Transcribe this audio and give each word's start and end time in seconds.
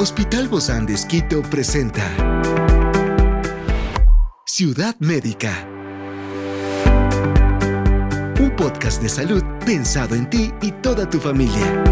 Hospital 0.00 0.46
Bozán 0.46 0.86
de 0.86 0.94
Esquito 0.94 1.42
presenta 1.42 2.04
Ciudad 4.46 4.94
Médica. 5.00 5.66
Un 8.38 8.54
podcast 8.56 9.02
de 9.02 9.08
salud 9.08 9.42
pensado 9.66 10.14
en 10.14 10.30
ti 10.30 10.52
y 10.62 10.70
toda 10.70 11.10
tu 11.10 11.18
familia. 11.18 11.82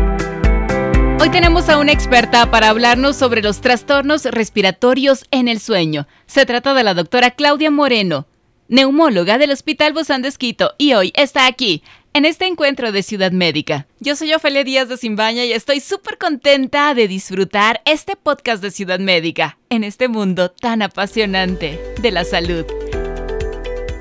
Hoy 1.20 1.30
tenemos 1.30 1.68
a 1.68 1.78
una 1.78 1.90
experta 1.90 2.48
para 2.48 2.68
hablarnos 2.68 3.16
sobre 3.16 3.42
los 3.42 3.60
trastornos 3.60 4.24
respiratorios 4.24 5.24
en 5.32 5.48
el 5.48 5.58
sueño. 5.58 6.06
Se 6.26 6.46
trata 6.46 6.74
de 6.74 6.84
la 6.84 6.94
doctora 6.94 7.32
Claudia 7.32 7.72
Moreno, 7.72 8.28
neumóloga 8.68 9.36
del 9.36 9.50
Hospital 9.50 9.94
Bozán 9.94 10.22
de 10.22 10.28
Esquito, 10.28 10.74
y 10.78 10.92
hoy 10.94 11.12
está 11.16 11.48
aquí 11.48 11.82
en 12.16 12.24
este 12.24 12.46
encuentro 12.46 12.92
de 12.92 13.02
Ciudad 13.02 13.30
Médica. 13.30 13.86
Yo 14.00 14.16
soy 14.16 14.32
Ofelia 14.32 14.64
Díaz 14.64 14.88
de 14.88 14.96
Simbaña 14.96 15.44
y 15.44 15.52
estoy 15.52 15.80
súper 15.80 16.16
contenta 16.16 16.94
de 16.94 17.08
disfrutar 17.08 17.82
este 17.84 18.16
podcast 18.16 18.62
de 18.62 18.70
Ciudad 18.70 18.98
Médica 18.98 19.58
en 19.68 19.84
este 19.84 20.08
mundo 20.08 20.50
tan 20.50 20.80
apasionante 20.80 21.78
de 22.00 22.10
la 22.10 22.24
salud. 22.24 22.64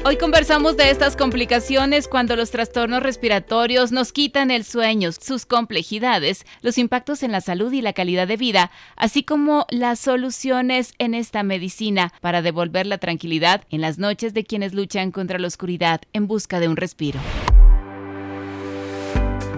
Hoy 0.05 0.15
conversamos 0.15 0.77
de 0.77 0.91
estas 0.91 1.17
complicaciones 1.17 2.07
cuando 2.07 2.37
los 2.37 2.51
trastornos 2.51 3.03
respiratorios 3.03 3.91
nos 3.91 4.13
quitan 4.13 4.49
el 4.49 4.63
sueño, 4.63 5.11
sus 5.11 5.45
complejidades, 5.45 6.45
los 6.61 6.77
impactos 6.77 7.21
en 7.21 7.33
la 7.33 7.41
salud 7.41 7.73
y 7.73 7.81
la 7.81 7.91
calidad 7.91 8.29
de 8.29 8.37
vida, 8.37 8.71
así 8.95 9.23
como 9.23 9.65
las 9.69 9.99
soluciones 9.99 10.93
en 10.99 11.15
esta 11.15 11.43
medicina 11.43 12.13
para 12.21 12.41
devolver 12.41 12.85
la 12.87 12.97
tranquilidad 12.97 13.63
en 13.71 13.81
las 13.81 13.97
noches 13.97 14.33
de 14.33 14.45
quienes 14.45 14.73
luchan 14.73 15.11
contra 15.11 15.37
la 15.37 15.47
oscuridad 15.47 15.99
en 16.13 16.27
busca 16.27 16.61
de 16.61 16.69
un 16.69 16.77
respiro. 16.77 17.19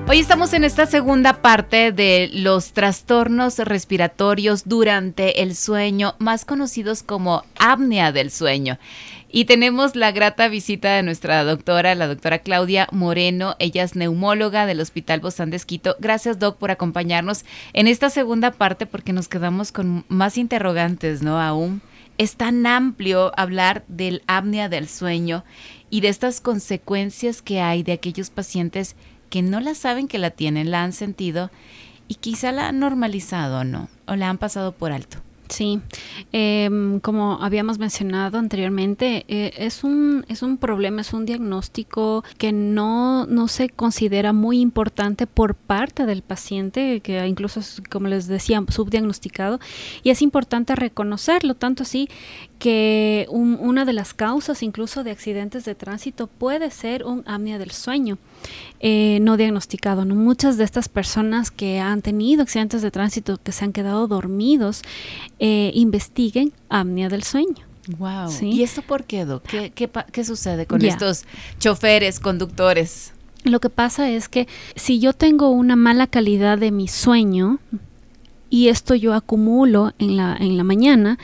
Hoy 0.09 0.20
estamos 0.20 0.53
en 0.53 0.63
esta 0.63 0.85
segunda 0.85 1.41
parte 1.41 1.91
de 1.91 2.29
los 2.31 2.71
trastornos 2.71 3.59
respiratorios 3.59 4.63
durante 4.63 5.43
el 5.43 5.54
sueño, 5.54 6.15
más 6.18 6.45
conocidos 6.45 7.04
como 7.04 7.43
apnea 7.59 8.13
del 8.13 8.32
sueño. 8.32 8.79
Y 9.29 9.43
tenemos 9.43 9.98
la 9.98 10.13
grata 10.13 10.48
visita 10.48 10.95
de 10.95 11.04
nuestra 11.04 11.43
doctora, 11.43 11.93
la 11.93 12.07
doctora 12.07 12.40
Claudia 12.40 12.87
Moreno. 12.93 13.57
Ella 13.59 13.84
es 13.84 13.98
neumóloga 13.98 14.65
del 14.65 14.79
Hospital 14.79 15.20
Bozán 15.20 15.49
de 15.49 15.57
Esquito. 15.57 15.98
Gracias, 15.99 16.39
Doc, 16.39 16.55
por 16.55 16.71
acompañarnos 16.71 17.43
en 17.73 17.87
esta 17.87 18.10
segunda 18.10 18.51
parte 18.51 18.85
porque 18.85 19.12
nos 19.12 19.27
quedamos 19.27 19.73
con 19.73 20.05
más 20.07 20.37
interrogantes, 20.37 21.21
¿no? 21.21 21.41
Aún 21.41 21.82
es 22.17 22.37
tan 22.37 22.65
amplio 22.65 23.37
hablar 23.37 23.84
del 23.89 24.23
apnea 24.26 24.70
del 24.70 24.87
sueño 24.87 25.43
y 25.89 25.99
de 25.99 26.07
estas 26.07 26.39
consecuencias 26.39 27.41
que 27.41 27.60
hay 27.60 27.84
de 27.84 27.91
aquellos 27.91 28.29
pacientes 28.29 28.95
que 29.29 29.41
no 29.41 29.59
la 29.59 29.75
saben 29.75 30.07
que 30.07 30.17
la 30.17 30.31
tienen, 30.31 30.71
la 30.71 30.83
han 30.83 30.93
sentido 30.93 31.51
y 32.07 32.15
quizá 32.15 32.51
la 32.51 32.70
han 32.70 32.79
normalizado, 32.79 33.63
¿no? 33.63 33.89
O 34.07 34.15
la 34.15 34.29
han 34.29 34.37
pasado 34.37 34.71
por 34.71 34.91
alto. 34.91 35.17
Sí, 35.49 35.79
em, 36.31 36.99
como 36.99 37.41
habíamos 37.41 37.79
mencionado 37.79 38.37
anteriormente, 38.37 39.23
eh, 39.27 39.54
es, 39.57 39.84
un, 39.84 40.26
es 40.27 40.41
un 40.41 40.57
problema, 40.57 41.01
es 41.01 41.13
un 41.13 41.26
diagnóstico 41.26 42.23
que 42.37 42.51
no, 42.51 43.26
no 43.27 43.48
se 43.48 43.70
considera 43.70 44.34
muy 44.34 44.59
importante 44.59 45.26
por 45.26 45.55
parte 45.55 46.05
del 46.05 46.21
paciente, 46.21 46.99
que 46.99 47.26
incluso, 47.27 47.62
como 47.89 48.07
les 48.07 48.27
decía, 48.27 48.63
subdiagnosticado, 48.67 49.59
y 50.04 50.09
es 50.09 50.21
importante 50.21 50.76
reconocerlo, 50.76 51.55
tanto 51.55 51.84
así 51.84 52.09
que 52.59 53.27
una 53.29 53.85
de 53.85 53.93
las 53.93 54.13
causas 54.13 54.63
incluso 54.63 55.04
de 55.04 55.11
accidentes 55.11 55.63
de 55.63 55.76
tránsito 55.76 56.27
puede 56.27 56.71
ser 56.71 57.05
un 57.05 57.23
apnea 57.27 57.59
del 57.59 57.71
sueño 57.71 58.17
eh, 58.79 59.20
no 59.21 59.37
diagnosticado. 59.37 60.05
¿no? 60.05 60.15
Muchas 60.15 60.57
de 60.57 60.63
estas 60.63 60.89
personas 60.89 61.51
que 61.51 61.79
han 61.79 62.01
tenido 62.01 62.43
accidentes 62.43 62.82
de 62.82 62.91
tránsito, 62.91 63.37
que 63.41 63.51
se 63.51 63.65
han 63.65 63.73
quedado 63.73 64.07
dormidos, 64.07 64.81
eh, 65.40 65.72
investiguen 65.74 66.53
apnea 66.69 67.09
del 67.09 67.24
sueño. 67.24 67.66
Wow. 67.97 68.30
¿Y 68.41 68.63
esto 68.63 68.81
por 68.81 69.06
qué, 69.06 69.25
¿Qué, 69.73 70.23
sucede 70.25 70.66
con 70.66 70.84
estos 70.84 71.23
choferes, 71.59 72.19
conductores? 72.19 73.13
Lo 73.44 73.61
que 73.61 73.69
pasa 73.69 74.09
es 74.09 74.28
que 74.28 74.47
si 74.75 75.00
yo 75.00 75.13
tengo 75.13 75.50
una 75.51 75.75
mala 75.75 76.07
calidad 76.07 76.57
de 76.57 76.72
mi 76.72 76.89
sueño 76.89 77.59
y 78.50 78.67
esto 78.67 78.94
yo 78.94 79.13
acumulo 79.13 79.94
en 80.00 80.17
la, 80.17 80.35
en 80.38 80.57
la 80.57 80.66
mañana, 80.66 81.17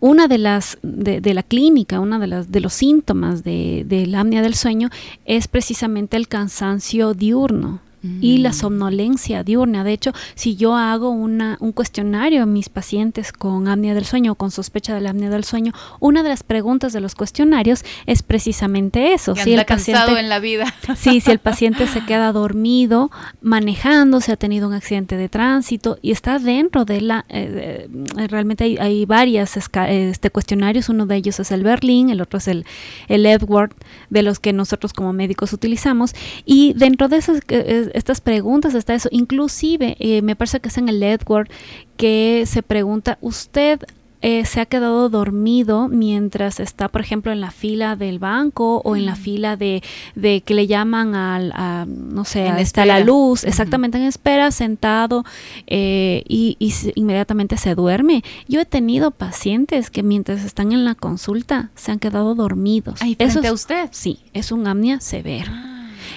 una 0.00 0.26
de 0.26 0.38
las 0.38 0.78
de, 0.82 1.34
la 1.34 1.42
clínica, 1.42 2.00
una 2.00 2.18
de 2.18 2.26
las 2.28 2.50
de 2.50 2.60
los 2.60 2.72
síntomas 2.72 3.44
de, 3.44 3.84
de 3.86 4.06
la 4.06 4.20
apnea 4.20 4.40
del 4.40 4.54
sueño 4.54 4.88
es 5.26 5.48
precisamente 5.48 6.16
el 6.16 6.28
cansancio 6.28 7.12
diurno 7.12 7.82
y 8.02 8.38
la 8.38 8.52
somnolencia 8.52 9.44
diurna. 9.44 9.84
De 9.84 9.92
hecho, 9.92 10.12
si 10.34 10.56
yo 10.56 10.74
hago 10.74 11.10
una, 11.10 11.58
un 11.60 11.72
cuestionario 11.72 12.42
a 12.42 12.46
mis 12.46 12.70
pacientes 12.70 13.30
con 13.32 13.68
apnea 13.68 13.94
del 13.94 14.06
sueño 14.06 14.32
o 14.32 14.34
con 14.36 14.50
sospecha 14.50 14.94
de 14.94 15.00
la 15.00 15.10
apnea 15.10 15.28
del 15.28 15.44
sueño, 15.44 15.72
una 16.00 16.22
de 16.22 16.30
las 16.30 16.42
preguntas 16.42 16.92
de 16.92 17.00
los 17.00 17.14
cuestionarios 17.14 17.84
es 18.06 18.22
precisamente 18.22 19.12
eso. 19.12 19.34
si 19.36 19.52
el 19.52 19.64
paciente, 19.66 20.18
en 20.18 20.28
la 20.28 20.38
vida. 20.38 20.74
Sí, 20.96 21.20
si 21.20 21.30
el 21.30 21.38
paciente 21.38 21.86
se 21.86 22.04
queda 22.04 22.32
dormido 22.32 23.10
manejando, 23.40 24.20
si 24.20 24.32
ha 24.32 24.36
tenido 24.36 24.68
un 24.68 24.74
accidente 24.74 25.16
de 25.16 25.28
tránsito 25.28 25.98
y 26.02 26.10
está 26.10 26.38
dentro 26.38 26.84
de 26.84 27.00
la... 27.00 27.24
Eh, 27.28 27.88
eh, 28.18 28.26
realmente 28.28 28.64
hay, 28.64 28.76
hay 28.78 29.06
varias 29.06 29.56
este, 29.56 30.30
cuestionarios, 30.30 30.88
uno 30.88 31.06
de 31.06 31.16
ellos 31.16 31.38
es 31.40 31.50
el 31.50 31.62
Berlin, 31.62 32.10
el 32.10 32.20
otro 32.20 32.38
es 32.38 32.48
el, 32.48 32.64
el 33.08 33.26
Edward, 33.26 33.72
de 34.08 34.22
los 34.22 34.40
que 34.40 34.52
nosotros 34.52 34.92
como 34.92 35.12
médicos 35.12 35.52
utilizamos. 35.52 36.14
Y 36.44 36.72
dentro 36.74 37.08
de 37.08 37.18
esos... 37.18 37.40
Estas 37.94 38.20
preguntas, 38.20 38.74
está 38.74 38.94
eso. 38.94 39.08
Inclusive, 39.12 39.96
eh, 39.98 40.22
me 40.22 40.36
parece 40.36 40.60
que 40.60 40.68
es 40.68 40.78
en 40.78 40.88
el 40.88 41.02
Edward 41.02 41.48
que 41.96 42.44
se 42.46 42.62
pregunta, 42.62 43.18
¿usted 43.20 43.80
eh, 44.22 44.44
se 44.44 44.60
ha 44.60 44.66
quedado 44.66 45.08
dormido 45.08 45.88
mientras 45.88 46.60
está, 46.60 46.88
por 46.88 47.00
ejemplo, 47.00 47.32
en 47.32 47.40
la 47.40 47.50
fila 47.50 47.96
del 47.96 48.18
banco 48.18 48.82
o 48.84 48.94
en 48.94 49.06
la 49.06 49.16
fila 49.16 49.56
de, 49.56 49.82
de 50.14 50.42
que 50.42 50.52
le 50.52 50.66
llaman 50.66 51.14
al, 51.14 51.52
a, 51.54 51.86
no 51.88 52.26
sé, 52.26 52.46
está 52.58 52.84
la 52.84 53.00
luz, 53.00 53.44
exactamente 53.44 53.96
en 53.96 54.04
espera, 54.04 54.50
sentado 54.50 55.24
eh, 55.66 56.22
y, 56.28 56.58
inmediatamente 56.96 57.56
se 57.56 57.74
duerme. 57.74 58.22
Yo 58.46 58.60
he 58.60 58.66
tenido 58.66 59.10
pacientes 59.10 59.88
que 59.88 60.02
mientras 60.02 60.44
están 60.44 60.72
en 60.72 60.84
la 60.84 60.94
consulta 60.94 61.70
se 61.74 61.90
han 61.90 61.98
quedado 61.98 62.34
dormidos. 62.34 63.00
¿Eso 63.18 63.40
a 63.42 63.52
usted? 63.52 63.88
Sí, 63.90 64.18
es 64.34 64.52
un 64.52 64.66
apnea 64.66 65.00
severo. 65.00 65.50
Ah. 65.50 65.69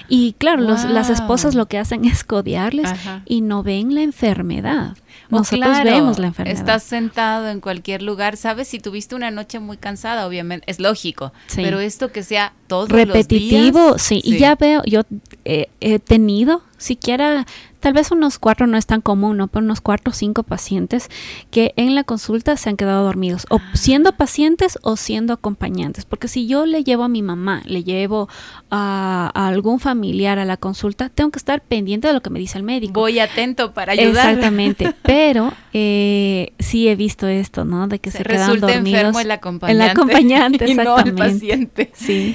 Y 0.08 0.34
claro, 0.34 0.62
las 0.62 1.10
esposas 1.10 1.54
lo 1.54 1.66
que 1.66 1.78
hacen 1.78 2.04
es 2.04 2.24
codearles 2.24 2.90
y 3.24 3.40
no 3.40 3.62
ven 3.62 3.94
la 3.94 4.02
enfermedad. 4.02 4.96
Nosotros 5.30 5.82
vemos 5.82 6.18
la 6.18 6.28
enfermedad. 6.28 6.58
Estás 6.58 6.82
sentado 6.82 7.48
en 7.48 7.60
cualquier 7.60 8.02
lugar, 8.02 8.36
sabes 8.36 8.68
si 8.68 8.78
tuviste 8.78 9.14
una 9.14 9.30
noche 9.30 9.58
muy 9.58 9.76
cansada, 9.76 10.26
obviamente, 10.26 10.70
es 10.70 10.80
lógico, 10.80 11.32
pero 11.54 11.80
esto 11.80 12.12
que 12.12 12.22
sea 12.22 12.52
todo 12.66 12.86
repetitivo, 12.86 13.90
los 13.90 13.96
días, 13.96 14.02
sí. 14.02 14.20
Y 14.22 14.38
ya 14.38 14.54
veo, 14.54 14.82
yo 14.84 15.02
he 15.44 15.98
tenido 15.98 16.62
siquiera 16.76 17.46
tal 17.84 17.92
vez 17.92 18.10
unos 18.10 18.38
cuatro 18.38 18.66
no 18.66 18.78
es 18.78 18.86
tan 18.86 19.02
común, 19.02 19.36
¿no? 19.36 19.48
Pero 19.48 19.62
unos 19.62 19.82
cuatro 19.82 20.10
o 20.10 20.14
cinco 20.14 20.42
pacientes 20.42 21.10
que 21.50 21.74
en 21.76 21.94
la 21.94 22.02
consulta 22.02 22.56
se 22.56 22.70
han 22.70 22.78
quedado 22.78 23.04
dormidos, 23.04 23.46
o 23.50 23.58
ah. 23.58 23.70
siendo 23.74 24.12
pacientes 24.12 24.78
o 24.80 24.96
siendo 24.96 25.34
acompañantes. 25.34 26.06
Porque 26.06 26.26
si 26.26 26.46
yo 26.46 26.64
le 26.64 26.82
llevo 26.82 27.04
a 27.04 27.08
mi 27.08 27.20
mamá, 27.20 27.60
le 27.66 27.84
llevo 27.84 28.26
a, 28.70 29.30
algún 29.34 29.80
familiar 29.80 30.38
a 30.38 30.46
la 30.46 30.56
consulta, 30.56 31.10
tengo 31.10 31.30
que 31.30 31.38
estar 31.38 31.60
pendiente 31.60 32.08
de 32.08 32.14
lo 32.14 32.22
que 32.22 32.30
me 32.30 32.38
dice 32.38 32.56
el 32.56 32.64
médico. 32.64 32.94
Voy 32.94 33.18
atento 33.18 33.74
para 33.74 33.92
ayudar. 33.92 34.30
Exactamente, 34.30 34.94
pero 35.02 35.52
eh, 35.74 36.54
sí 36.60 36.88
he 36.88 36.96
visto 36.96 37.28
esto, 37.28 37.66
¿no? 37.66 37.86
De 37.86 37.98
que 37.98 38.10
se, 38.10 38.24
quedan 38.24 38.60
dormidos. 38.60 38.78
enfermo 38.78 39.20
el 39.20 39.30
acompañante. 39.30 39.84
El 39.84 39.90
acompañante, 39.90 40.70
y 40.70 40.74
no 40.74 40.98
el 41.00 41.14
paciente. 41.14 41.92
Sí. 41.92 42.34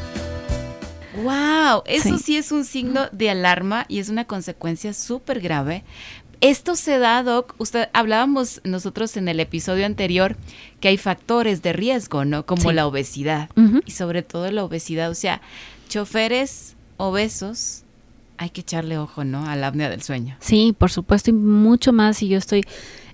Wow, 1.21 1.83
eso 1.85 2.17
sí. 2.17 2.37
es 2.37 2.51
un 2.51 2.65
signo 2.65 3.07
de 3.11 3.29
alarma 3.29 3.85
y 3.87 3.99
es 3.99 4.09
una 4.09 4.25
consecuencia 4.25 4.93
súper 4.93 5.39
grave. 5.39 5.83
Esto 6.41 6.75
se 6.75 6.97
da, 6.97 7.21
Doc, 7.21 7.53
usted 7.59 7.89
hablábamos 7.93 8.61
nosotros 8.63 9.15
en 9.15 9.27
el 9.27 9.39
episodio 9.39 9.85
anterior 9.85 10.35
que 10.79 10.87
hay 10.87 10.97
factores 10.97 11.61
de 11.61 11.71
riesgo, 11.71 12.25
¿no? 12.25 12.47
Como 12.47 12.71
la 12.71 12.87
obesidad 12.87 13.49
y 13.85 13.91
sobre 13.91 14.23
todo 14.23 14.49
la 14.49 14.63
obesidad, 14.63 15.11
o 15.11 15.15
sea, 15.15 15.41
choferes 15.87 16.75
obesos 16.97 17.83
hay 18.41 18.49
que 18.49 18.61
echarle 18.61 18.97
ojo, 18.97 19.23
¿no? 19.23 19.45
A 19.45 19.55
la 19.55 19.67
apnea 19.67 19.87
del 19.87 20.01
sueño. 20.01 20.35
Sí, 20.39 20.75
por 20.75 20.89
supuesto, 20.89 21.29
y 21.29 21.33
mucho 21.33 21.93
más. 21.93 22.23
Y 22.23 22.27
yo 22.27 22.39
estoy 22.39 22.65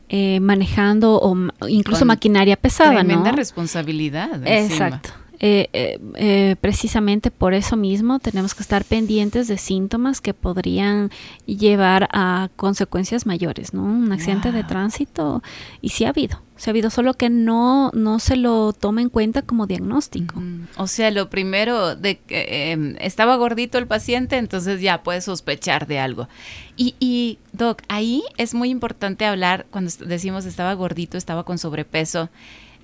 eh, 0.07 0.39
manejando 0.39 1.19
o 1.19 1.36
incluso 1.68 2.06
maquinaria 2.06 2.56
pesada, 2.56 2.94
tremenda 2.94 3.33
responsabilidad. 3.33 4.42
Exacto. 4.48 5.09
Eh, 5.39 5.69
eh, 5.74 6.00
eh, 6.16 6.56
precisamente 6.60 7.30
por 7.30 7.54
eso 7.54 7.75
mismo 7.78 8.18
tenemos 8.18 8.56
que 8.56 8.63
estar 8.63 8.84
pendientes 8.84 9.48
de 9.48 9.60
síntomas 9.60 10.19
que 10.19 10.34
podrían 10.34 11.12
llevar 11.45 12.10
a 12.12 12.50
consecuencias 12.56 13.28
mayores, 13.28 13.72
¿no? 13.72 13.84
Un 13.84 14.12
accidente 14.12 14.51
de 14.51 14.63
tránsito 14.63 15.44
y 15.80 15.89
sí 15.89 16.06
ha 16.06 16.10
habido, 16.10 16.42
sí 16.56 16.69
ha 16.69 16.72
habido, 16.72 16.89
solo 16.89 17.13
que 17.13 17.30
no, 17.30 17.92
no 17.94 18.18
se 18.18 18.36
lo 18.36 18.74
toma 18.74 19.04
en 19.04 19.10
cuenta 19.10 19.44
como 19.44 19.68
diagnóstico. 19.68 20.42
O 20.75 20.88
sea, 20.88 21.12
lo 21.12 21.30
primero 21.30 21.95
de 21.95 22.18
que 22.18 22.72
em, 22.72 22.95
estaba 23.00 23.36
gordito 23.36 23.78
el 23.78 23.86
paciente, 23.86 24.38
entonces 24.38 24.81
ya 24.81 25.04
puede 25.04 25.22
sospechar 25.22 25.86
de 25.86 26.00
algo. 26.00 26.28
Y, 26.75 26.95
y, 27.00 27.38
Doc, 27.54 27.83
ahí 27.90 28.24
es 28.38 28.56
muy 28.56 28.69
importante 28.69 29.25
hablar 29.25 29.68
cuando 29.69 29.92
decimos 30.07 30.45
estaba 30.45 30.74
gordito, 30.74 31.16
estaba 31.16 31.44
con 31.44 31.60
sobrepeso 31.60 32.30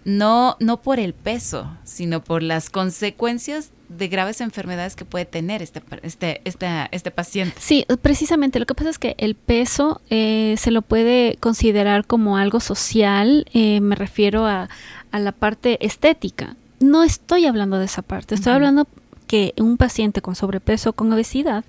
no, 0.05 0.57
no 0.59 0.81
por 0.81 0.99
el 0.99 1.13
peso, 1.13 1.69
sino 1.83 2.23
por 2.23 2.43
las 2.43 2.69
consecuencias 2.69 3.71
de 3.89 4.07
graves 4.07 4.41
enfermedades 4.41 4.95
que 4.95 5.05
puede 5.05 5.25
tener 5.25 5.61
este, 5.61 5.81
este, 6.01 6.41
este, 6.45 6.67
este 6.91 7.11
paciente. 7.11 7.55
Sí, 7.59 7.85
precisamente. 8.01 8.59
Lo 8.59 8.65
que 8.65 8.75
pasa 8.75 8.89
es 8.89 8.99
que 8.99 9.15
el 9.17 9.35
peso 9.35 10.01
eh, 10.09 10.55
se 10.57 10.71
lo 10.71 10.81
puede 10.81 11.37
considerar 11.39 12.05
como 12.05 12.37
algo 12.37 12.59
social, 12.59 13.45
eh, 13.53 13.81
me 13.81 13.95
refiero 13.95 14.45
a, 14.45 14.69
a, 15.11 15.19
la 15.19 15.31
parte 15.31 15.85
estética. 15.85 16.55
No 16.79 17.03
estoy 17.03 17.45
hablando 17.45 17.77
de 17.77 17.85
esa 17.85 18.01
parte, 18.01 18.35
estoy 18.35 18.53
hablando 18.53 18.87
que 19.27 19.53
un 19.57 19.77
paciente 19.77 20.21
con 20.21 20.35
sobrepeso 20.35 20.89
o 20.89 20.93
con 20.93 21.11
obesidad 21.13 21.63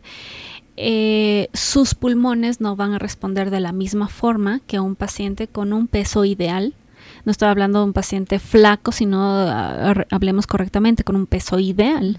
eh, 0.77 1.49
sus 1.53 1.95
pulmones 1.95 2.61
no 2.61 2.75
van 2.75 2.95
a 2.95 2.99
responder 2.99 3.51
de 3.51 3.61
la 3.61 3.73
misma 3.73 4.09
forma 4.09 4.61
que 4.67 4.81
un 4.81 4.97
paciente 4.97 5.47
con 5.47 5.73
un 5.73 5.87
peso 5.87 6.25
ideal 6.25 6.75
no 7.25 7.33
estoy 7.33 7.49
hablando 7.49 7.81
de 7.81 7.87
un 7.87 7.93
paciente 7.93 8.39
flaco, 8.39 8.93
sino 8.93 9.23
ah, 9.23 10.05
hablemos 10.11 10.47
correctamente 10.47 11.05
con 11.05 11.17
un 11.17 11.27
peso 11.27 11.59
ideal. 11.59 12.19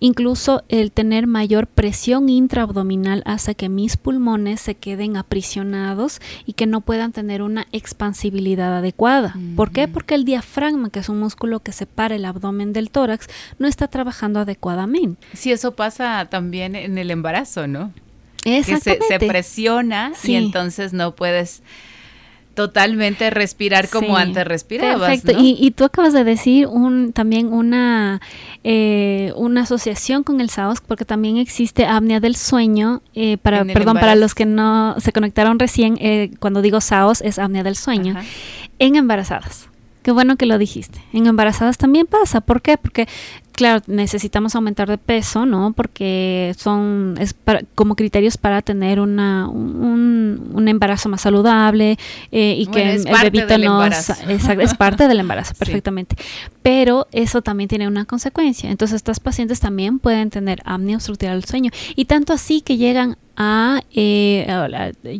Incluso 0.00 0.62
el 0.68 0.92
tener 0.92 1.26
mayor 1.26 1.66
presión 1.66 2.28
intraabdominal 2.28 3.22
hace 3.26 3.54
que 3.54 3.68
mis 3.68 3.96
pulmones 3.96 4.60
se 4.60 4.74
queden 4.74 5.16
aprisionados 5.16 6.20
y 6.46 6.54
que 6.54 6.66
no 6.66 6.80
puedan 6.80 7.12
tener 7.12 7.42
una 7.42 7.66
expansibilidad 7.72 8.76
adecuada. 8.76 9.34
¿Por 9.56 9.70
qué? 9.72 9.88
Porque 9.88 10.14
el 10.14 10.24
diafragma, 10.24 10.90
que 10.90 11.00
es 11.00 11.08
un 11.08 11.20
músculo 11.20 11.60
que 11.60 11.72
separa 11.72 12.14
el 12.14 12.24
abdomen 12.24 12.72
del 12.72 12.90
tórax, 12.90 13.28
no 13.58 13.66
está 13.68 13.88
trabajando 13.88 14.40
adecuadamente. 14.40 15.26
Sí, 15.32 15.52
eso 15.52 15.74
pasa 15.74 16.26
también 16.30 16.76
en 16.76 16.98
el 16.98 17.10
embarazo, 17.10 17.66
¿no? 17.66 17.92
Que 18.42 18.62
se, 18.64 19.18
presiona 19.20 20.12
y 20.24 20.34
entonces 20.34 20.92
no 20.92 21.14
puedes 21.14 21.62
totalmente 22.54 23.30
respirar 23.30 23.88
como 23.88 24.16
antes 24.16 24.46
respirabas. 24.46 25.20
Perfecto. 25.20 25.42
Y, 25.42 25.70
tú 25.72 25.84
acabas 25.84 26.12
de 26.12 26.24
decir 26.24 26.66
un, 26.66 27.12
también 27.12 27.52
una, 27.52 28.20
eh, 28.64 29.32
una 29.36 29.62
asociación 29.62 30.22
con 30.22 30.40
el 30.40 30.50
SAOS, 30.50 30.80
porque 30.80 31.04
también 31.04 31.36
existe 31.36 31.86
apnea 31.86 32.20
del 32.20 32.36
sueño. 32.36 33.02
Eh, 33.14 33.38
para, 33.38 33.64
perdón, 33.64 33.94
para 33.94 34.14
los 34.14 34.34
que 34.34 34.46
no 34.46 34.96
se 34.98 35.12
conectaron 35.12 35.58
recién, 35.58 35.96
eh, 36.00 36.30
cuando 36.38 36.62
digo 36.62 36.80
SAOS 36.80 37.22
es 37.22 37.38
apnea 37.38 37.62
del 37.62 37.76
sueño, 37.76 38.16
en 38.78 38.96
embarazadas. 38.96 39.68
Qué 40.02 40.10
bueno 40.10 40.36
que 40.36 40.46
lo 40.46 40.58
dijiste. 40.58 41.00
En 41.12 41.26
embarazadas 41.26 41.78
también 41.78 42.06
pasa. 42.06 42.40
¿Por 42.40 42.60
qué? 42.60 42.76
Porque 42.76 43.06
claro, 43.52 43.82
necesitamos 43.86 44.54
aumentar 44.54 44.88
de 44.88 44.98
peso, 44.98 45.46
¿no? 45.46 45.72
Porque 45.72 46.54
son 46.58 47.16
es 47.20 47.34
como 47.74 47.94
criterios 47.94 48.36
para 48.36 48.62
tener 48.62 49.00
una, 49.00 49.48
un, 49.48 50.66
embarazo 50.66 51.08
más 51.08 51.20
saludable 51.20 51.98
eh, 52.30 52.56
y 52.58 52.66
que 52.66 52.94
el 52.94 53.04
bebito 53.04 53.58
no 53.58 53.84
es 53.84 54.74
parte 54.74 55.08
del 55.08 55.20
embarazo, 55.20 55.54
perfectamente. 55.58 56.16
Pero 56.62 57.06
eso 57.12 57.42
también 57.42 57.68
tiene 57.68 57.88
una 57.88 58.04
consecuencia. 58.04 58.70
Entonces, 58.70 58.96
estas 58.96 59.20
pacientes 59.20 59.60
también 59.60 59.98
pueden 59.98 60.30
tener 60.30 60.62
apnea 60.64 60.96
obstructiva 60.96 61.32
del 61.32 61.44
sueño 61.44 61.70
y 61.94 62.06
tanto 62.06 62.32
así 62.32 62.60
que 62.60 62.76
llegan 62.76 63.16
a 63.36 63.82
eh, 63.94 64.46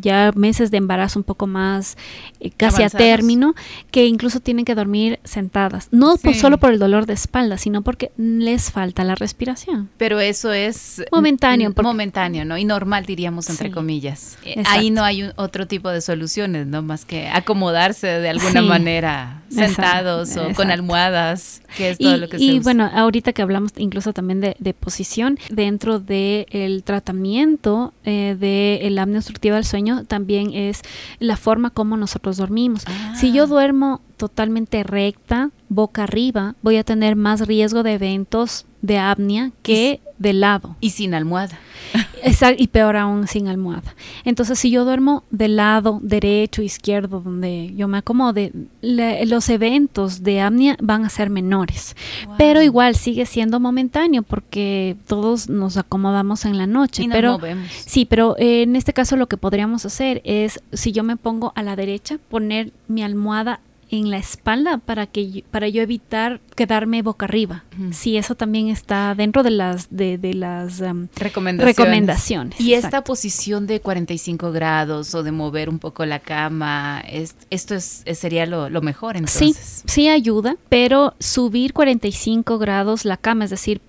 ya 0.01 0.31
meses 0.35 0.71
de 0.71 0.77
embarazo 0.77 1.19
un 1.19 1.23
poco 1.23 1.47
más 1.47 1.97
eh, 2.39 2.51
casi 2.51 2.83
a 2.83 2.89
término, 2.89 3.55
que 3.91 4.05
incluso 4.05 4.39
tienen 4.39 4.65
que 4.65 4.75
dormir 4.75 5.19
sentadas, 5.23 5.87
no 5.91 6.15
solo 6.17 6.57
por 6.57 6.71
el 6.71 6.79
dolor 6.79 7.05
de 7.05 7.13
espalda, 7.13 7.57
sino 7.57 7.81
porque 7.81 8.11
les 8.23 8.71
falta 8.71 9.03
la 9.03 9.15
respiración. 9.15 9.89
Pero 9.97 10.19
eso 10.19 10.53
es 10.53 11.03
momentáneo. 11.11 11.73
Momentáneo, 11.81 12.45
¿no? 12.45 12.57
Y 12.57 12.65
normal, 12.65 13.05
diríamos, 13.05 13.49
entre 13.49 13.71
comillas. 13.71 14.37
Eh, 14.45 14.63
ahí 14.65 14.89
no 14.89 15.03
hay 15.03 15.29
otro 15.35 15.67
tipo 15.67 15.89
de 15.89 16.01
soluciones, 16.01 16.67
¿no? 16.67 16.81
Más 16.81 17.05
que 17.05 17.27
acomodarse 17.27 18.07
de 18.07 18.29
alguna 18.29 18.61
manera, 18.61 19.42
sentados 19.53 20.35
o 20.37 20.53
con 20.53 20.71
almohadas, 20.71 21.61
que 21.77 21.91
es 21.91 21.97
todo 21.97 22.15
y, 22.15 22.19
lo 22.19 22.29
que 22.29 22.37
se 22.37 22.43
Y 22.43 22.59
bueno, 22.59 22.89
ahorita 22.93 23.33
que 23.33 23.41
hablamos 23.41 23.71
incluso 23.77 24.13
también 24.13 24.41
de, 24.41 24.73
posición, 24.73 25.37
dentro 25.49 25.99
del 25.99 26.83
tratamiento 26.83 27.93
eh, 28.03 28.35
del 28.39 28.97
apnea 28.97 29.19
obstructiva 29.19 29.55
del 29.55 29.65
sueño, 29.65 30.03
también 30.05 30.53
es 30.53 30.81
la 31.19 31.37
forma 31.37 31.69
como 31.69 31.97
nosotros 31.97 32.37
dormimos. 32.37 32.83
Si 33.15 33.31
yo 33.31 33.43
ah. 33.43 33.47
duermo 33.47 34.01
totalmente 34.17 34.83
recta, 34.83 35.51
boca 35.69 36.03
arriba, 36.03 36.55
voy 36.61 36.77
a 36.77 36.83
tener 36.83 37.15
más 37.15 37.47
riesgo 37.47 37.83
de 37.83 37.93
eventos 37.93 38.65
de 38.83 38.99
apnea 38.99 39.51
que 39.63 40.01
de 40.19 40.33
lado. 40.33 40.75
Y 40.79 40.91
sin 40.91 41.13
almohada. 41.13 41.57
Exacto, 42.23 42.61
y 42.61 42.67
peor 42.67 42.95
aún 42.95 43.27
sin 43.27 43.47
almohada. 43.47 43.95
Entonces, 44.25 44.59
si 44.59 44.69
yo 44.71 44.85
duermo 44.85 45.23
de 45.31 45.47
lado, 45.47 45.99
derecho, 46.01 46.61
izquierdo, 46.61 47.21
donde 47.21 47.73
yo 47.75 47.87
me 47.87 47.99
acomode, 47.99 48.51
los 48.81 49.49
eventos 49.49 50.23
de 50.23 50.41
apnea 50.41 50.77
van 50.81 51.05
a 51.05 51.09
ser 51.09 51.29
menores. 51.29 51.95
Pero 52.37 52.61
igual 52.61 52.95
sigue 52.95 53.25
siendo 53.25 53.59
momentáneo 53.59 54.23
porque 54.23 54.97
todos 55.07 55.49
nos 55.49 55.77
acomodamos 55.77 56.45
en 56.45 56.57
la 56.57 56.67
noche. 56.67 57.05
pero 57.09 57.39
sí, 57.69 58.05
pero 58.05 58.35
en 58.37 58.75
este 58.75 58.93
caso 58.93 59.15
lo 59.15 59.27
que 59.27 59.37
podríamos 59.37 59.85
hacer 59.85 60.21
es, 60.25 60.59
si 60.73 60.91
yo 60.91 61.03
me 61.03 61.17
pongo 61.17 61.53
a 61.55 61.63
la 61.63 61.75
derecha, 61.75 62.17
poner 62.29 62.71
mi 62.87 63.03
almohada 63.03 63.61
en 63.93 64.09
la 64.09 64.17
espalda 64.17 64.79
para 64.79 65.05
que 65.05 65.43
para 65.51 65.67
yo 65.67 65.83
evitar 65.83 66.41
quedarme 66.55 67.03
boca 67.03 67.25
arriba. 67.25 67.63
Si 67.91 68.17
eso 68.17 68.33
también 68.33 68.69
está 68.69 69.13
dentro 69.13 69.43
de 69.43 69.51
las 69.51 69.87
de, 69.95 70.17
las 70.33 70.81
um, 70.81 71.07
recomendaciones. 71.15 72.59
Y 72.59 72.73
esta 72.73 73.03
posición 73.03 73.67
de 73.67 73.81
45 73.81 74.51
grados 74.51 75.13
o 75.13 75.21
de 75.21 75.31
mover 75.31 75.69
un 75.69 75.77
poco 75.77 76.05
la 76.07 76.19
cama, 76.19 77.03
esto 77.51 77.75
es, 77.75 78.03
sería 78.13 78.47
lo, 78.47 78.81
mejor 78.81 79.15
entonces. 79.15 79.83
Sí, 79.85 79.85
sí 79.85 80.09
ayuda, 80.09 80.57
pero 80.69 81.13
subir 81.19 81.73
45 81.73 82.57
grados 82.57 83.05
la 83.05 83.17
cama, 83.17 83.43
es 83.45 83.51
decir, 83.51 83.79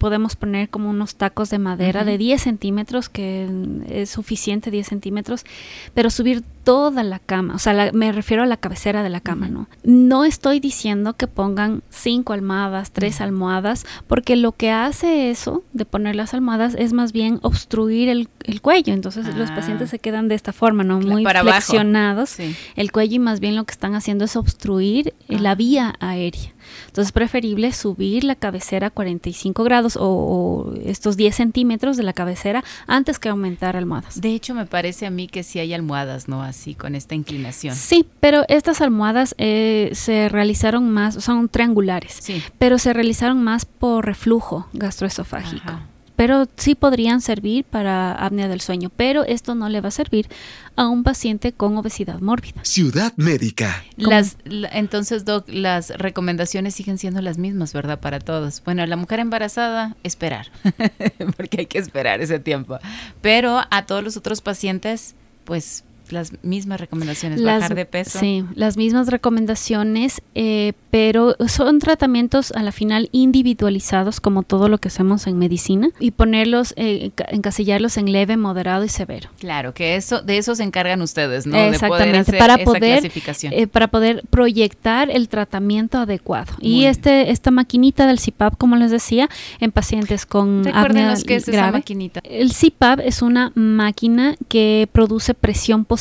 podemos 0.00 0.34
poner 0.34 0.70
como 0.70 0.88
unos 0.88 1.16
tacos 1.16 1.50
de 1.50 1.58
madera 1.58 2.04
de 2.04 2.16
10 2.18 2.40
centímetros, 2.40 3.08
que 3.08 3.48
es 3.88 4.10
suficiente 4.10 4.70
10 4.70 4.86
centímetros, 4.86 5.44
pero 5.92 6.08
subir 6.08 6.42
toda 6.70 7.02
la 7.02 7.18
cama, 7.18 7.56
o 7.56 7.58
sea, 7.58 7.90
me 7.92 8.12
refiero 8.12 8.44
a 8.44 8.46
la 8.46 8.56
cabecera 8.56 9.02
de 9.02 9.08
la 9.08 9.20
cama, 9.20 9.48
¿no? 9.48 9.68
No 9.82 10.24
estoy 10.24 10.60
diciendo 10.60 11.16
que 11.16 11.26
pongan 11.26 11.82
cinco 11.90 12.32
almohadas, 12.32 12.92
tres 12.92 13.20
almohadas, 13.20 13.84
porque 14.06 14.36
lo 14.36 14.52
que 14.52 14.70
hace 14.70 15.30
eso 15.30 15.64
de 15.72 15.84
poner 15.84 16.14
las 16.14 16.32
almohadas 16.32 16.76
es 16.78 16.92
más 16.92 17.10
bien 17.10 17.40
obstruir 17.42 18.08
el, 18.08 18.28
cuello, 18.62 18.92
entonces 18.92 19.26
los 19.34 19.50
pacientes 19.50 19.88
ah. 19.88 19.90
se 19.90 19.98
quedan 19.98 20.28
de 20.28 20.36
esta 20.36 20.52
forma, 20.52 20.84
¿no? 20.84 21.00
Muy 21.00 21.24
flexionados 21.24 22.36
el 22.76 22.92
cuello 22.92 23.16
y 23.16 23.18
más 23.18 23.40
bien 23.40 23.56
lo 23.56 23.64
que 23.64 23.72
están 23.72 23.96
haciendo 23.96 24.24
es 24.24 24.36
obstruir 24.36 25.12
la 25.26 25.56
vía 25.56 25.96
aérea. 25.98 26.52
Entonces 26.86 27.08
es 27.08 27.12
preferible 27.12 27.72
subir 27.72 28.24
la 28.24 28.34
cabecera 28.34 28.88
a 28.88 28.90
45 28.90 29.64
grados 29.64 29.98
o, 30.00 30.72
estos 30.84 31.16
10 31.16 31.34
centímetros 31.34 31.96
de 31.96 32.02
la 32.02 32.12
cabecera 32.12 32.64
antes 32.86 33.18
que 33.18 33.28
aumentar 33.28 33.76
almohadas. 33.76 34.20
De 34.20 34.34
hecho, 34.34 34.54
me 34.54 34.66
parece 34.66 35.06
a 35.06 35.10
mí 35.10 35.28
que 35.28 35.42
sí 35.42 35.58
hay 35.58 35.72
almohadas, 35.74 36.28
¿no? 36.28 36.42
Así, 36.42 36.59
con 36.78 36.94
esta 36.94 37.14
inclinación. 37.14 37.74
Sí, 37.74 38.06
pero 38.20 38.44
estas 38.48 38.80
almohadas 38.80 39.34
eh, 39.38 39.90
se 39.92 40.28
realizaron 40.28 40.90
más, 40.90 41.14
son 41.22 41.48
triangulares, 41.48 42.18
sí. 42.20 42.42
pero 42.58 42.78
se 42.78 42.92
realizaron 42.92 43.42
más 43.42 43.64
por 43.64 44.06
reflujo 44.06 44.68
gastroesofágico 44.72 45.72
pero 46.20 46.46
sí 46.56 46.74
podrían 46.74 47.22
servir 47.22 47.64
para 47.64 48.12
apnea 48.12 48.46
del 48.46 48.60
sueño, 48.60 48.90
pero 48.94 49.24
esto 49.24 49.54
no 49.54 49.70
le 49.70 49.80
va 49.80 49.88
a 49.88 49.90
servir 49.90 50.28
a 50.76 50.86
un 50.86 51.02
paciente 51.02 51.52
con 51.52 51.78
obesidad 51.78 52.20
mórbida. 52.20 52.62
Ciudad 52.62 53.14
médica. 53.16 53.82
Las, 53.96 54.36
entonces, 54.44 55.24
Doc, 55.24 55.48
las 55.48 55.88
recomendaciones 55.88 56.74
siguen 56.74 56.98
siendo 56.98 57.22
las 57.22 57.38
mismas, 57.38 57.72
¿verdad? 57.72 58.00
Para 58.00 58.18
todos. 58.18 58.62
Bueno, 58.66 58.84
la 58.84 58.96
mujer 58.96 59.18
embarazada, 59.20 59.96
esperar, 60.02 60.52
porque 61.38 61.60
hay 61.60 61.66
que 61.66 61.78
esperar 61.78 62.20
ese 62.20 62.38
tiempo. 62.38 62.78
Pero 63.22 63.62
a 63.70 63.86
todos 63.86 64.04
los 64.04 64.18
otros 64.18 64.42
pacientes, 64.42 65.14
pues 65.44 65.84
las 66.12 66.32
mismas 66.42 66.80
recomendaciones, 66.80 67.42
bajar 67.42 67.74
de 67.74 67.86
peso. 67.86 68.18
Sí, 68.18 68.44
las 68.54 68.76
mismas 68.76 69.08
recomendaciones, 69.08 70.22
eh, 70.34 70.72
pero 70.90 71.36
son 71.46 71.78
tratamientos 71.78 72.52
a 72.52 72.62
la 72.62 72.72
final 72.72 73.08
individualizados 73.12 74.20
como 74.20 74.42
todo 74.42 74.68
lo 74.68 74.78
que 74.78 74.88
hacemos 74.88 75.26
en 75.26 75.38
medicina 75.38 75.90
y 76.00 76.10
ponerlos, 76.10 76.74
eh, 76.76 77.12
encasillarlos 77.28 77.96
en 77.96 78.12
leve, 78.12 78.36
moderado 78.36 78.84
y 78.84 78.88
severo. 78.88 79.30
Claro, 79.38 79.72
que 79.72 79.96
eso 79.96 80.20
de 80.20 80.38
eso 80.38 80.54
se 80.54 80.64
encargan 80.64 81.00
ustedes, 81.02 81.46
¿no? 81.46 81.56
Exactamente, 81.56 82.36
para 82.36 82.58
poder 82.58 83.10
eh, 83.42 83.66
para 83.66 83.88
poder 83.88 84.22
proyectar 84.30 85.10
el 85.10 85.28
tratamiento 85.28 85.98
adecuado. 85.98 86.52
y 86.60 86.84
este 86.84 87.30
esta 87.30 87.50
maquinita 87.50 88.06
del 88.06 88.18
CPAP, 88.18 88.56
como 88.56 88.76
les 88.76 88.90
decía, 88.90 89.28
en 89.60 89.72
pacientes 89.72 90.26
con 90.26 90.66
apnea 90.74 91.14
qué 91.26 91.36
es 91.36 91.46
grave. 91.46 91.68
Esa 91.68 91.78
maquinita. 91.78 92.20
El 92.24 92.52
CPAP 92.52 93.00
es 93.00 93.22
una 93.22 93.52
máquina 93.54 94.36
que 94.48 94.88
produce 94.92 95.34
presión 95.34 95.84
positiva 95.84 95.99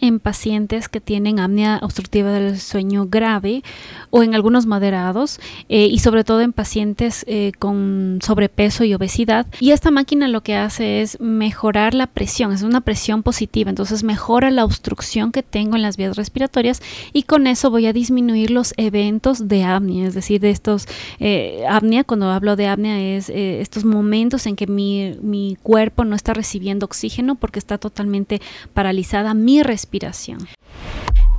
en 0.00 0.20
pacientes 0.20 0.88
que 0.88 1.00
tienen 1.00 1.38
apnea 1.40 1.78
obstructiva 1.82 2.30
del 2.32 2.58
sueño 2.58 3.06
grave 3.08 3.62
o 4.10 4.22
en 4.22 4.34
algunos 4.34 4.66
moderados 4.66 5.40
eh, 5.68 5.86
y 5.86 5.98
sobre 5.98 6.24
todo 6.24 6.40
en 6.40 6.52
pacientes 6.52 7.24
eh, 7.28 7.52
con 7.58 8.18
sobrepeso 8.22 8.84
y 8.84 8.94
obesidad. 8.94 9.46
Y 9.60 9.72
esta 9.72 9.90
máquina 9.90 10.28
lo 10.28 10.42
que 10.42 10.54
hace 10.56 11.02
es 11.02 11.20
mejorar 11.20 11.94
la 11.94 12.06
presión, 12.06 12.52
es 12.52 12.62
una 12.62 12.80
presión 12.80 13.22
positiva, 13.22 13.70
entonces 13.70 14.04
mejora 14.04 14.50
la 14.50 14.64
obstrucción 14.64 15.32
que 15.32 15.42
tengo 15.42 15.76
en 15.76 15.82
las 15.82 15.96
vías 15.96 16.16
respiratorias 16.16 16.80
y 17.12 17.24
con 17.24 17.46
eso 17.46 17.70
voy 17.70 17.86
a 17.86 17.92
disminuir 17.92 18.50
los 18.50 18.72
eventos 18.76 19.48
de 19.48 19.64
apnea, 19.64 20.08
es 20.08 20.14
decir, 20.14 20.40
de 20.40 20.50
estos 20.50 20.86
eh, 21.20 21.64
apnea, 21.68 22.04
cuando 22.04 22.30
hablo 22.30 22.56
de 22.56 22.68
apnea 22.68 23.16
es 23.16 23.28
estos 23.28 23.84
momentos 23.84 24.46
en 24.46 24.56
que 24.56 24.66
mi, 24.66 25.14
mi 25.22 25.56
cuerpo 25.62 26.04
no 26.04 26.16
está 26.16 26.32
recibiendo 26.32 26.86
oxígeno 26.86 27.34
porque 27.34 27.58
está 27.58 27.78
totalmente 27.78 28.40
paralizada 28.72 29.25
mi 29.34 29.62
respiración. 29.62 30.38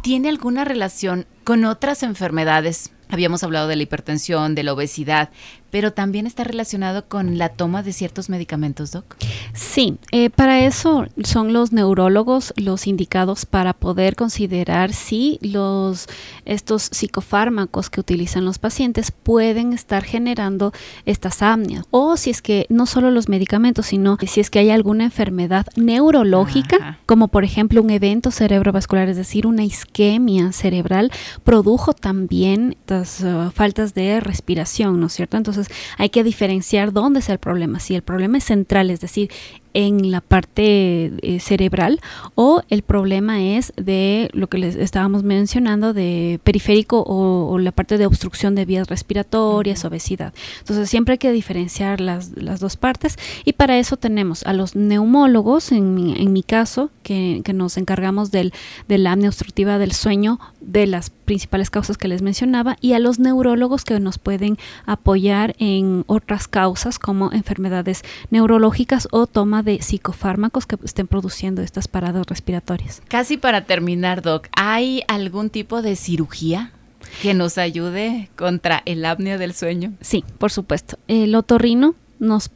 ¿Tiene 0.02 0.30
alguna 0.30 0.64
relación 0.64 1.26
con 1.44 1.66
otras 1.66 2.04
enfermedades? 2.04 2.92
Habíamos 3.10 3.44
hablado 3.44 3.68
de 3.68 3.76
la 3.76 3.84
hipertensión, 3.84 4.56
de 4.56 4.64
la 4.64 4.74
obesidad, 4.74 5.30
pero 5.72 5.92
también 5.92 6.28
está 6.28 6.44
relacionado 6.44 7.08
con 7.08 7.38
la 7.38 7.50
toma 7.50 7.84
de 7.84 7.94
ciertos 7.94 8.30
medicamentos, 8.30 8.92
Doc. 8.92 9.16
Sí, 9.54 9.98
eh, 10.12 10.30
para 10.30 10.62
eso 10.62 11.08
son 11.24 11.54
los 11.54 11.72
neurólogos 11.72 12.54
los 12.56 12.88
indicados 12.88 13.46
para 13.46 13.74
poder 13.74 14.16
considerar 14.16 14.94
si 14.94 15.40
los 15.42 16.08
estos 16.46 16.84
psicofármacos 16.92 17.90
que 17.90 18.00
utilizan 18.00 18.46
los 18.46 18.60
pacientes 18.60 19.12
pueden 19.12 19.74
estar 19.74 20.04
generando 20.04 20.72
estas 21.06 21.42
apneas 21.42 21.86
o 21.92 22.18
si 22.18 22.30
es 22.30 22.42
que 22.42 22.66
no 22.70 22.86
solo 22.86 23.12
los 23.12 23.30
medicamentos, 23.30 23.88
sino 23.88 24.18
si 24.26 24.40
es 24.40 24.50
que 24.50 24.60
hay 24.60 24.70
alguna 24.70 25.06
enfermedad 25.06 25.68
neurológica, 25.76 27.00
como 27.06 27.28
por 27.28 27.44
ejemplo 27.44 27.82
un 27.82 27.90
evento 27.90 28.32
cerebrovascular, 28.32 29.10
es 29.10 29.18
decir, 29.18 29.48
una 29.48 29.64
isquemia 29.64 30.52
cerebral, 30.52 31.12
produjo 31.44 31.94
también 31.94 32.78
uh, 33.02 33.52
faltas 33.52 33.94
de 33.94 34.20
respiración, 34.20 35.00
¿no 35.00 35.08
es 35.08 35.14
cierto? 35.14 35.38
Entonces 35.38 35.68
hay 35.98 36.10
que 36.10 36.24
diferenciar 36.24 36.94
dónde 36.94 37.20
es 37.20 37.30
el 37.30 37.40
problema. 37.40 37.80
Si 37.80 37.96
el 37.96 38.02
problema 38.02 38.38
es 38.38 38.46
central, 38.46 38.90
es 38.90 39.00
decir, 39.00 39.30
en 39.78 40.10
la 40.10 40.22
parte 40.22 41.12
eh, 41.22 41.40
cerebral 41.40 42.02
o 42.34 42.64
el 42.70 42.82
problema 42.82 43.44
es 43.44 43.74
de 43.78 44.28
lo 44.34 44.48
que 44.48 44.58
les 44.58 44.76
estábamos 44.76 45.22
mencionando 45.22 45.94
de 45.94 46.40
periférico 46.44 47.04
o, 47.06 47.60
la 47.60 47.72
parte 47.72 48.00
de 48.00 48.08
obstrucción 48.08 48.56
de 48.56 48.66
vías 48.66 48.88
respiratorias, 48.88 49.86
obesidad. 49.86 50.34
Entonces 50.60 50.90
siempre 50.90 51.14
hay 51.14 51.18
que 51.20 51.32
diferenciar 51.32 52.02
las, 52.02 52.32
las, 52.36 52.60
dos 52.60 52.76
partes 52.76 53.18
y 53.46 53.54
para 53.54 53.78
eso 53.78 53.98
tenemos 53.98 54.44
a 54.48 54.54
los 54.54 54.76
neumólogos, 54.76 55.72
en 55.72 55.94
mi, 55.94 56.20
en 56.20 56.34
mi 56.34 56.42
caso, 56.42 56.90
que, 57.04 57.42
que, 57.44 57.54
nos 57.54 57.78
encargamos 57.78 58.32
del, 58.32 58.54
de 58.88 58.98
la 58.98 59.12
apnea 59.12 59.30
obstructiva 59.30 59.78
del 59.78 59.92
sueño, 59.92 60.40
de 60.60 60.88
las 60.88 61.12
principales 61.12 61.70
causas 61.70 61.98
que 61.98 62.08
les 62.08 62.24
mencionaba, 62.24 62.78
y 62.82 62.94
a 62.94 63.00
los 63.00 63.20
neurólogos 63.20 63.84
que 63.84 64.00
nos 64.00 64.18
pueden 64.18 64.58
apoyar 64.86 65.56
en 65.60 66.04
otras 66.08 66.48
causas 66.48 66.98
como 66.98 67.32
enfermedades 67.32 68.04
neurológicas 68.32 69.08
o 69.12 69.28
toma 69.28 69.62
de 69.67 69.67
psicofármacos 69.76 70.66
que 70.66 70.78
estén 70.84 71.08
produciendo 71.08 71.62
estas 71.62 71.88
paradas 71.88 72.26
respiratorias. 72.28 73.02
Casi 73.08 73.38
para 73.38 73.66
terminar, 73.66 74.22
Doc, 74.22 74.48
¿hay 74.54 75.04
algún 75.08 75.50
tipo 75.50 75.82
de 75.82 75.96
cirugía 75.96 76.72
que 77.22 77.34
nos 77.34 77.58
ayude 77.58 78.30
contra 78.36 78.82
el 78.86 79.06
apnea 79.06 79.38
del 79.38 79.54
sueño? 79.54 79.94
Sí, 80.02 80.24
por 80.38 80.52
supuesto. 80.52 80.98
El 81.08 81.36
otorrino 81.36 81.96
nos 82.20 82.50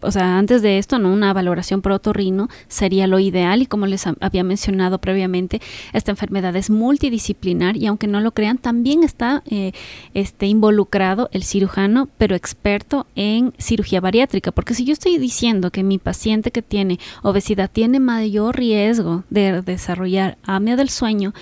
o 0.00 0.10
sea, 0.10 0.38
antes 0.38 0.60
de 0.60 0.78
esto, 0.78 0.98
¿no? 0.98 1.10
una 1.10 1.32
valoración 1.32 1.80
por 1.80 1.92
otorrino 1.92 2.48
sería 2.68 3.06
lo 3.06 3.18
ideal 3.18 3.62
y 3.62 3.66
como 3.66 3.86
les 3.86 4.06
había 4.06 4.44
mencionado 4.44 4.98
previamente, 4.98 5.62
esta 5.92 6.10
enfermedad 6.10 6.54
es 6.56 6.68
multidisciplinar 6.68 7.76
y 7.76 7.86
aunque 7.86 8.06
no 8.06 8.20
lo 8.20 8.32
crean, 8.32 8.58
también 8.58 9.02
está 9.02 9.42
eh, 9.46 9.72
este, 10.12 10.46
involucrado 10.46 11.30
el 11.32 11.44
cirujano, 11.44 12.08
pero 12.18 12.36
experto 12.36 13.06
en 13.14 13.54
cirugía 13.58 14.00
bariátrica, 14.00 14.52
porque 14.52 14.74
si 14.74 14.84
yo 14.84 14.92
estoy 14.92 15.16
diciendo 15.18 15.70
que 15.70 15.82
mi 15.82 15.98
paciente 15.98 16.50
que 16.50 16.62
tiene 16.62 16.98
obesidad 17.22 17.70
tiene 17.70 18.00
mayor 18.00 18.56
riesgo 18.56 19.24
de 19.30 19.62
desarrollar 19.62 20.36
apnea 20.44 20.76
del 20.76 20.90
sueño, 20.90 21.32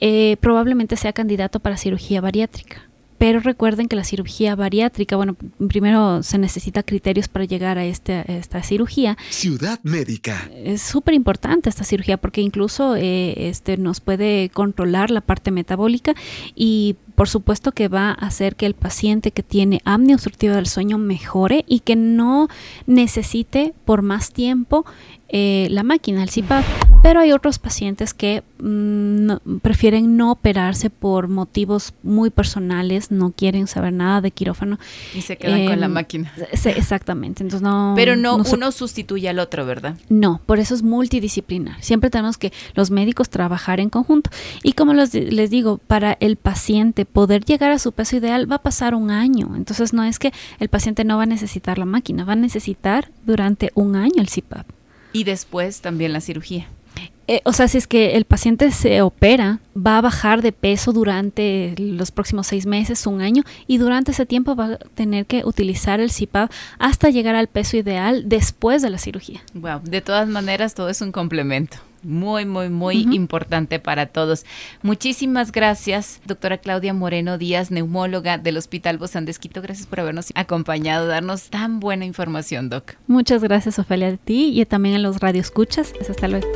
eh, 0.00 0.36
probablemente 0.40 0.96
sea 0.96 1.12
candidato 1.12 1.60
para 1.60 1.76
cirugía 1.76 2.20
bariátrica 2.20 2.87
pero 3.18 3.40
recuerden 3.40 3.88
que 3.88 3.96
la 3.96 4.04
cirugía 4.04 4.54
bariátrica, 4.54 5.16
bueno, 5.16 5.36
primero 5.68 6.22
se 6.22 6.38
necesita 6.38 6.82
criterios 6.82 7.28
para 7.28 7.44
llegar 7.44 7.76
a, 7.76 7.84
este, 7.84 8.24
esta 8.38 8.62
cirugía. 8.62 9.18
Ciudad 9.30 9.80
médica. 9.82 10.48
Es 10.54 10.82
súper 10.82 11.14
importante 11.14 11.68
esta 11.68 11.84
cirugía 11.84 12.16
porque 12.16 12.40
incluso 12.40 12.96
eh, 12.96 13.48
este, 13.48 13.76
nos 13.76 14.00
puede 14.00 14.50
controlar 14.50 15.10
la 15.10 15.20
parte 15.20 15.50
metabólica 15.50 16.14
y 16.54 16.96
por 17.18 17.28
supuesto 17.28 17.72
que 17.72 17.88
va 17.88 18.10
a 18.10 18.12
hacer 18.12 18.54
que 18.54 18.64
el 18.64 18.74
paciente 18.74 19.32
que 19.32 19.42
tiene 19.42 19.82
apnea 19.84 20.14
obstructiva 20.14 20.54
del 20.54 20.68
sueño 20.68 20.98
mejore 20.98 21.64
y 21.66 21.80
que 21.80 21.96
no 21.96 22.46
necesite 22.86 23.74
por 23.84 24.02
más 24.02 24.32
tiempo 24.32 24.86
eh, 25.30 25.68
la 25.70 25.82
máquina, 25.82 26.22
el 26.22 26.30
CPAP. 26.30 26.64
Pero 27.02 27.20
hay 27.20 27.32
otros 27.32 27.58
pacientes 27.58 28.14
que 28.14 28.42
mm, 28.60 29.58
prefieren 29.62 30.16
no 30.16 30.32
operarse 30.32 30.90
por 30.90 31.28
motivos 31.28 31.92
muy 32.02 32.30
personales, 32.30 33.10
no 33.10 33.30
quieren 33.30 33.66
saber 33.66 33.92
nada 33.92 34.20
de 34.20 34.30
quirófano. 34.30 34.78
Y 35.14 35.20
se 35.20 35.36
quedan 35.36 35.66
con 35.66 35.80
la 35.80 35.86
em, 35.86 35.92
máquina. 35.92 36.32
exactamente. 36.50 37.42
Entonces 37.42 37.62
no, 37.62 37.92
Pero 37.94 38.16
no, 38.16 38.36
uno 38.36 38.72
sustituye 38.72 39.28
al 39.28 39.38
otro, 39.38 39.66
¿verdad? 39.66 39.96
No, 40.08 40.40
por 40.46 40.58
eso 40.58 40.74
es 40.74 40.82
multidisciplinar. 40.82 41.82
Siempre 41.82 42.10
tenemos 42.10 42.38
que 42.38 42.52
los 42.74 42.90
médicos 42.90 43.28
trabajar 43.28 43.80
en 43.80 43.90
conjunto. 43.90 44.30
Y 44.62 44.72
como 44.72 44.94
les, 44.94 45.12
les 45.14 45.50
digo, 45.50 45.78
para 45.78 46.16
el 46.20 46.36
paciente 46.36 47.04
poder 47.12 47.44
llegar 47.44 47.70
a 47.70 47.78
su 47.78 47.92
peso 47.92 48.16
ideal 48.16 48.50
va 48.50 48.56
a 48.56 48.62
pasar 48.62 48.94
un 48.94 49.10
año. 49.10 49.54
Entonces 49.56 49.92
no 49.92 50.04
es 50.04 50.18
que 50.18 50.32
el 50.58 50.68
paciente 50.68 51.04
no 51.04 51.16
va 51.16 51.24
a 51.24 51.26
necesitar 51.26 51.78
la 51.78 51.84
máquina, 51.84 52.24
va 52.24 52.34
a 52.34 52.36
necesitar 52.36 53.10
durante 53.24 53.70
un 53.74 53.96
año 53.96 54.20
el 54.20 54.28
CPAP. 54.28 54.66
Y 55.12 55.24
después 55.24 55.80
también 55.80 56.12
la 56.12 56.20
cirugía. 56.20 56.68
Eh, 57.30 57.42
o 57.44 57.52
sea, 57.52 57.68
si 57.68 57.76
es 57.76 57.86
que 57.86 58.16
el 58.16 58.24
paciente 58.24 58.70
se 58.70 59.02
opera, 59.02 59.60
va 59.76 59.98
a 59.98 60.00
bajar 60.00 60.40
de 60.40 60.50
peso 60.50 60.92
durante 60.92 61.74
los 61.76 62.10
próximos 62.10 62.46
seis 62.46 62.64
meses, 62.64 63.06
un 63.06 63.20
año, 63.20 63.42
y 63.66 63.76
durante 63.76 64.12
ese 64.12 64.24
tiempo 64.24 64.56
va 64.56 64.64
a 64.64 64.78
tener 64.78 65.26
que 65.26 65.44
utilizar 65.44 66.00
el 66.00 66.10
CPAP 66.10 66.50
hasta 66.78 67.10
llegar 67.10 67.34
al 67.34 67.48
peso 67.48 67.76
ideal 67.76 68.30
después 68.30 68.80
de 68.80 68.88
la 68.88 68.96
cirugía. 68.96 69.42
Wow, 69.52 69.80
de 69.82 70.00
todas 70.00 70.26
maneras, 70.26 70.74
todo 70.74 70.88
es 70.88 71.02
un 71.02 71.12
complemento 71.12 71.76
muy, 72.08 72.44
muy, 72.44 72.68
muy 72.68 73.02
importante 73.14 73.78
para 73.78 74.06
todos. 74.06 74.44
Muchísimas 74.82 75.52
gracias, 75.52 76.20
doctora 76.24 76.58
Claudia 76.58 76.94
Moreno 76.94 77.38
Díaz, 77.38 77.70
neumóloga 77.70 78.38
del 78.38 78.56
Hospital 78.56 78.98
Bozán 78.98 79.24
de 79.24 79.32
Gracias 79.38 79.86
por 79.86 80.00
habernos 80.00 80.32
acompañado, 80.34 81.06
darnos 81.06 81.50
tan 81.50 81.80
buena 81.80 82.04
información, 82.04 82.68
doc. 82.68 82.94
Muchas 83.06 83.42
gracias, 83.42 83.78
Ofelia, 83.78 84.08
a 84.08 84.16
ti 84.16 84.60
y 84.60 84.64
también 84.64 84.96
a 84.96 84.98
los 84.98 85.20
radioescuchas. 85.20 85.92
Hasta 86.08 86.28
luego. 86.28 86.48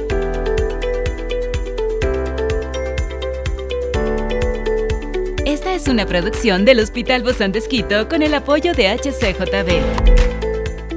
Esta 5.44 5.74
es 5.74 5.86
una 5.88 6.06
producción 6.06 6.64
del 6.64 6.80
Hospital 6.80 7.22
Bozán 7.22 7.52
de 7.52 7.60
con 8.08 8.22
el 8.22 8.34
apoyo 8.34 8.72
de 8.74 8.88
HCJB. 8.88 10.31